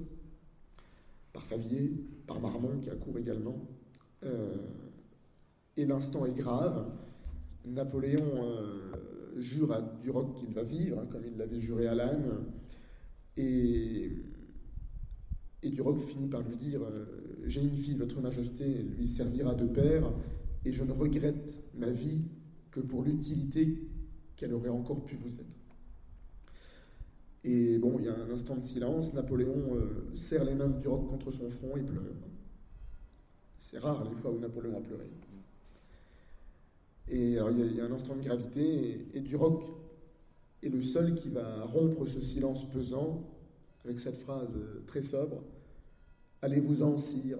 [1.32, 1.92] par Favier,
[2.26, 3.56] par Marmont, qui accourt également.
[4.24, 4.56] Euh,
[5.76, 6.86] et l'instant est grave.
[7.64, 8.92] Napoléon euh,
[9.38, 12.46] jure à Duroc qu'il va vivre, hein, comme il l'avait juré à l'âne.
[13.36, 14.12] Et,
[15.62, 17.04] Duroc finit par lui dire euh,
[17.46, 20.12] J'ai une fille, votre majesté lui servira de père,
[20.64, 22.22] et je ne regrette ma vie
[22.70, 23.88] que pour l'utilité
[24.36, 25.60] qu'elle aurait encore pu vous être.
[27.44, 29.14] Et bon, il y a un instant de silence.
[29.14, 32.02] Napoléon euh, serre les mains de Duroc contre son front et pleure.
[33.58, 35.10] C'est rare les fois où Napoléon a pleuré.
[37.10, 39.64] Et alors, il, y a, un instant de gravité, et, et, Duroc
[40.62, 43.24] est le seul qui va rompre ce silence pesant
[43.84, 45.42] avec cette phrase très sobre
[46.42, 47.38] Allez-vous-en, sire,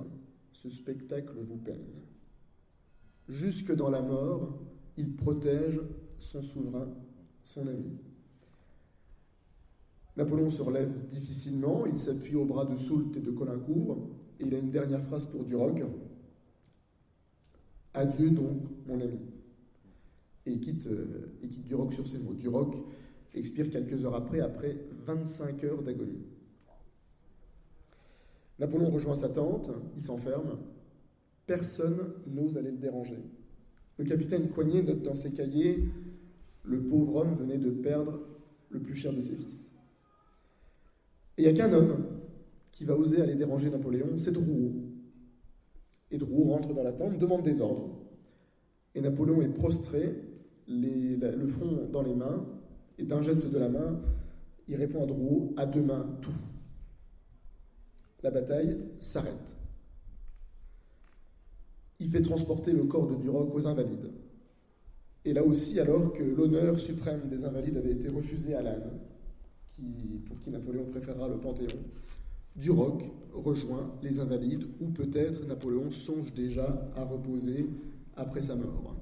[0.53, 1.87] ce spectacle vous peine.
[3.29, 4.59] Jusque dans la mort,
[4.97, 5.81] il protège
[6.19, 6.89] son souverain,
[7.45, 7.97] son ami.
[10.17, 14.09] Napoléon se relève difficilement, il s'appuie au bras de Soult et de Colincourt,
[14.41, 15.83] et il a une dernière phrase pour Duroc
[17.95, 19.19] Adieu donc, mon ami
[20.47, 20.89] et quitte
[21.67, 22.35] Duroc sur ces mots.
[22.35, 22.77] Duroc
[23.35, 24.77] expire quelques heures après, après
[25.07, 26.25] 25 heures d'agonie.
[28.59, 30.59] Napoléon rejoint sa tente, il s'enferme.
[31.47, 33.19] Personne n'ose aller le déranger.
[33.97, 35.85] Le capitaine Coignet note dans ses cahiers
[36.63, 38.21] Le pauvre homme venait de perdre
[38.71, 39.73] le plus cher de ses fils.
[41.37, 42.05] Et il n'y a qu'un homme
[42.71, 44.73] qui va oser aller déranger Napoléon, c'est Drouot.
[46.11, 47.99] Et Drouot rentre dans la tente, demande des ordres.
[48.95, 50.15] Et Napoléon est prostré,
[50.71, 52.47] le front dans les mains,
[52.99, 54.01] et d'un geste de la main,
[54.69, 56.31] il répond à Drouot à deux mains, tout.
[58.23, 59.57] La bataille s'arrête.
[61.99, 64.13] Il fait transporter le corps de Duroc aux Invalides.
[65.25, 68.91] Et là aussi, alors que l'honneur suprême des Invalides avait été refusé à l'âne,
[70.27, 71.79] pour qui Napoléon préférera le Panthéon,
[72.57, 77.67] Duroc rejoint les Invalides, où peut-être Napoléon songe déjà à reposer
[78.17, 78.97] après sa mort.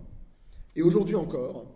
[0.79, 1.67] Et aujourd'hui encore,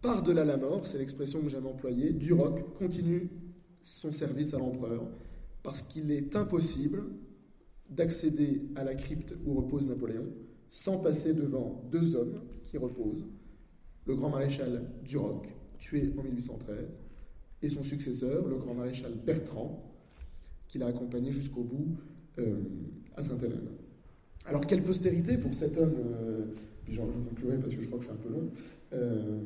[0.00, 3.28] par-delà la mort, c'est l'expression que j'aime employer, Duroc continue
[3.82, 5.08] son service à l'empereur
[5.64, 7.02] parce qu'il est impossible
[7.90, 10.26] d'accéder à la crypte où repose Napoléon
[10.68, 13.26] sans passer devant deux hommes qui reposent,
[14.06, 15.48] le grand maréchal Duroc,
[15.80, 16.76] tué en 1813,
[17.62, 19.82] et son successeur, le grand maréchal Bertrand,
[20.68, 21.96] qui l'a accompagné jusqu'au bout
[22.38, 22.60] euh,
[23.16, 23.70] à Sainte-Hélène.
[24.46, 26.46] Alors, quelle postérité pour cet homme, euh,
[26.92, 28.50] je conclurai parce que je crois que je suis un peu long,
[28.92, 29.40] euh,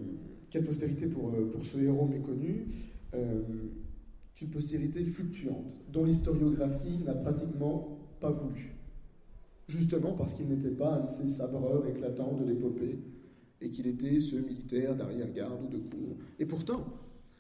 [0.51, 2.67] quelle postérité pour, pour ce héros méconnu
[3.15, 3.43] euh,
[4.41, 8.75] Une postérité fluctuante, dont l'historiographie n'a pratiquement pas voulu.
[9.69, 12.99] Justement parce qu'il n'était pas un de ces sabreurs éclatants de l'épopée,
[13.63, 16.17] et qu'il était ce militaire d'arrière-garde ou de cour.
[16.41, 16.85] Et pourtant,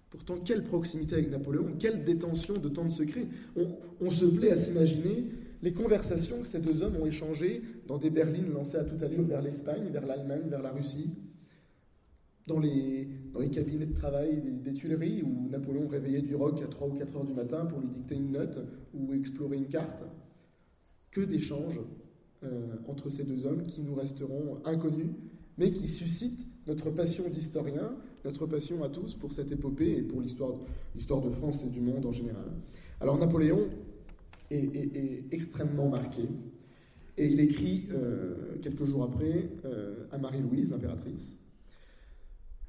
[0.08, 3.26] pourtant, quelle proximité avec Napoléon, quelle détention de tant de secrets.
[3.56, 3.66] On,
[4.00, 5.24] on se plaît à s'imaginer
[5.62, 9.22] les conversations que ces deux hommes ont échangées dans des berlines lancées à toute allure
[9.22, 11.10] vers l'Espagne, vers l'Allemagne, vers la Russie,
[12.48, 16.88] dans les, dans les cabinets de travail des, Tuileries, où Napoléon réveillait Duroc à 3
[16.88, 18.58] ou 4 heures du matin pour lui dicter une note
[18.92, 20.02] ou explorer une carte.
[21.12, 21.80] Que d'échanges
[22.42, 25.12] euh, entre ces deux hommes qui nous resteront inconnus,
[25.58, 30.20] mais qui suscitent notre passion d'historien notre passion à tous pour cette épopée et pour
[30.20, 32.52] l'histoire de France et du monde en général.
[33.00, 33.68] Alors Napoléon
[34.54, 36.22] est, extrêmement marqué
[37.16, 41.38] et il écrit euh, quelques jours après euh, à Marie-Louise, l'impératrice,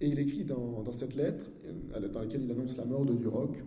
[0.01, 3.63] et il écrit dans, cette lettre, euh, dans laquelle il annonce la mort de Duroc,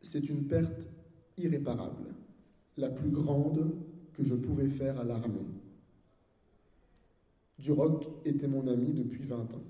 [0.00, 0.88] c'est une perte
[1.36, 2.14] irréparable,
[2.76, 3.72] la plus grande
[4.12, 5.46] que je pouvais faire à l'armée.
[7.58, 9.64] Duroc était mon ami depuis 20 ans.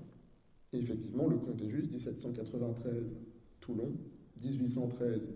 [0.73, 3.15] Et effectivement, le compte est juste, 1793,
[3.61, 3.93] Toulon,
[4.43, 5.29] 1813,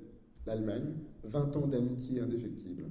[0.45, 2.85] l'Allemagne, 20 ans d'amitié indéfectible.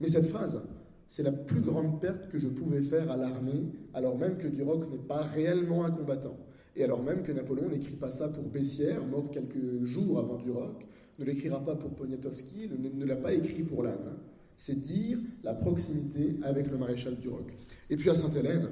[0.00, 0.62] Mais cette phrase,
[1.08, 4.90] c'est la plus grande perte que je pouvais faire à l'armée, alors même que Duroc
[4.90, 6.36] n'est pas réellement un combattant.
[6.76, 10.86] Et alors même que Napoléon n'écrit pas ça pour Bessières, mort quelques jours avant Duroc,
[11.18, 14.16] ne l'écrira pas pour Poniatowski, ne, l'a pas écrit pour Lannes.
[14.56, 17.52] C'est dire la proximité avec le maréchal Duroc.
[17.90, 18.68] Et puis à Sainte-Hélène,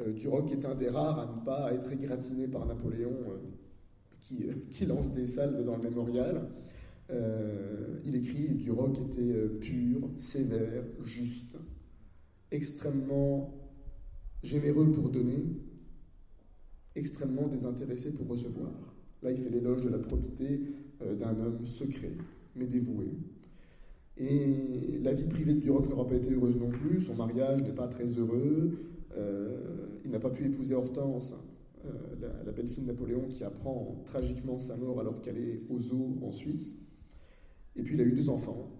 [0.00, 3.38] euh, Duroc est un des rares à ne pas être égratigné par Napoléon euh,
[4.20, 6.48] qui, euh, qui, lance des salves dans le mémorial.
[7.10, 11.56] Il écrit Duroc était pur, sévère, juste,
[12.50, 13.54] extrêmement
[14.42, 15.44] généreux pour donner,
[16.94, 18.72] extrêmement désintéressé pour recevoir.
[19.22, 20.60] Là, il fait l'éloge de la probité
[21.18, 22.12] d'un homme secret,
[22.54, 23.06] mais dévoué.
[24.18, 27.74] Et la vie privée de Duroc n'aura pas été heureuse non plus, son mariage n'est
[27.74, 28.78] pas très heureux,
[29.16, 31.34] euh, il n'a pas pu épouser Hortense,
[31.84, 31.90] euh,
[32.44, 36.32] la, belle-fille de Napoléon, qui apprend tragiquement sa mort alors qu'elle est aux eaux en
[36.32, 36.78] Suisse.
[37.76, 38.70] Et puis il a eu deux enfants,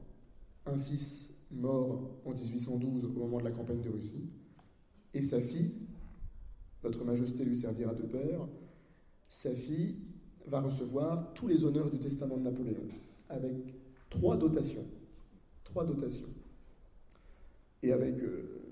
[0.65, 4.29] un fils mort en 1812 au moment de la campagne de Russie,
[5.15, 5.73] et sa fille,
[6.83, 8.47] Votre Majesté lui servira de père,
[9.29, 9.97] sa fille
[10.47, 12.87] va recevoir tous les honneurs du testament de Napoléon,
[13.29, 13.75] avec
[14.09, 14.85] trois dotations.
[15.65, 16.29] Trois dotations.
[17.83, 18.67] Et avec euh,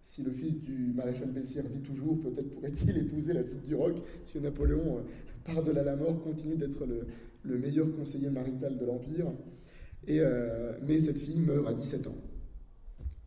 [0.00, 4.02] si le fils du maréchal Bessières vit toujours, peut-être pourrait-il épouser la fille du roc,
[4.24, 5.02] si Napoléon, euh,
[5.44, 7.06] par-delà la mort, continue d'être le,
[7.54, 9.32] meilleur conseiller marital de l'Empire.
[10.08, 12.16] Euh, mais cette fille meurt à 17 ans,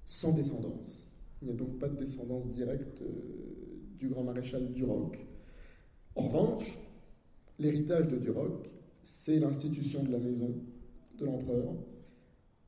[0.06, 1.08] sans descendance.
[1.42, 3.06] Il n'y a donc pas de descendance directe euh,
[3.98, 5.26] du grand maréchal Duroc.
[6.16, 6.80] En revanche,
[7.60, 8.70] l'héritage de Duroc,
[9.04, 10.54] c'est l'institution de la maison
[11.18, 11.74] de l'empereur,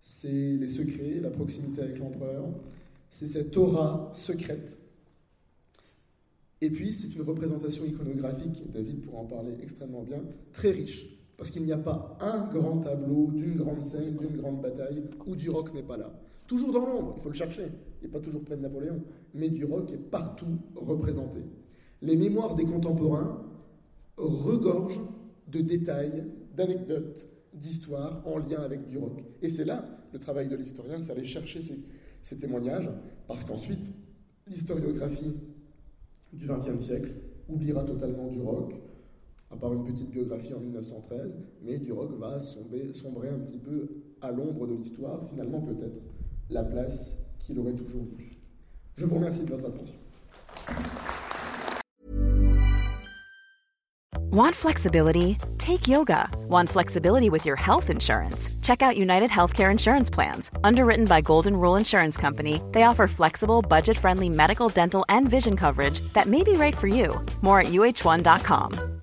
[0.02, 2.46] c'est les secrets, la proximité avec l'empereur,
[3.10, 4.78] c'est cette aura secrète.
[6.60, 10.22] Et puis, c'est une représentation iconographique, David pourra en parler extrêmement bien,
[10.54, 11.21] très riche.
[11.42, 15.36] Parce qu'il n'y a pas un grand tableau d'une grande scène, d'une grande bataille, où
[15.36, 16.14] Duroc n'est pas là.
[16.46, 17.66] Toujours dans l'ombre, il faut le chercher.
[18.00, 19.02] Il n'est pas toujours près de Napoléon.
[19.34, 21.40] Mais Duroc est partout représenté.
[22.04, 23.44] Les mémoires des contemporains
[24.18, 25.02] regorgent
[25.48, 26.26] de détails,
[26.56, 27.26] d'anecdotes,
[27.56, 29.26] d'histoires en lien avec Duroc.
[29.42, 31.80] Et c'est là le travail de l'historien, c'est aller chercher ces,
[32.22, 32.92] ces témoignages,
[33.28, 33.92] parce qu'ensuite,
[34.48, 35.34] l'historiographie
[36.34, 37.16] du XXe siècle
[37.50, 38.76] oubliera totalement Duroc,
[39.52, 43.88] à part une petite biographie en 1913, mais Duroc va sombrer, sombrer un petit peu
[44.22, 46.02] à l'ombre de l'histoire, finalement peut-être
[46.50, 48.38] la place qu'il aurait toujours vue.
[48.98, 49.96] Je vous remercie de votre attention.
[54.32, 55.38] Want flexibility?
[55.58, 56.30] Take yoga.
[56.48, 58.48] Want flexibility with your health insurance?
[58.62, 60.50] Check out United Healthcare Insurance Plans.
[60.64, 65.58] Underwritten by Golden Rule Insurance Company, they offer flexible, budget friendly medical, dental, and vision
[65.58, 67.20] coverage that may be right for you.
[67.42, 69.01] More at uh1.com.